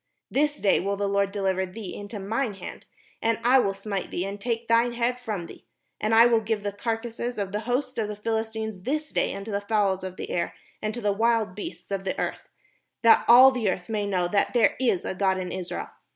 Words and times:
This 0.31 0.57
day 0.57 0.79
will 0.79 0.97
the 0.97 1.07
Lord 1.07 1.31
deliver 1.31 1.63
thee 1.63 1.93
into 1.93 2.19
mine 2.19 2.55
hand; 2.55 2.87
and 3.21 3.39
I 3.43 3.59
will 3.59 3.75
smite 3.75 4.09
thee, 4.09 4.25
and 4.25 4.41
take 4.41 4.67
thine 4.67 4.93
head 4.93 5.19
from 5.19 5.45
thee; 5.45 5.67
and 5.99 6.15
I 6.15 6.25
will 6.25 6.39
give 6.41 6.63
the 6.63 6.71
carcases 6.71 7.37
of 7.37 7.51
the 7.51 7.59
host 7.69 7.99
of 7.99 8.07
the 8.07 8.15
Philistines 8.15 8.81
this 8.81 9.11
day 9.11 9.35
unto 9.35 9.51
the 9.51 9.61
fowls 9.61 10.03
of 10.03 10.15
the 10.17 10.31
air, 10.31 10.55
and 10.81 10.91
to 10.95 11.01
the 11.01 11.13
wild 11.13 11.53
beasts 11.53 11.91
of 11.91 12.03
the 12.03 12.17
earth; 12.19 12.49
that 13.03 13.23
all 13.27 13.51
the 13.51 13.69
earth 13.69 13.89
may 13.89 14.07
know 14.07 14.27
that 14.27 14.55
there 14.55 14.75
is 14.79 15.05
a 15.05 15.13
God 15.13 15.37
in 15.37 15.51
Israel. 15.51 15.89